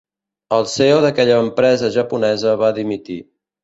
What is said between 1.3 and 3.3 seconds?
empresa japonesa va dimitir.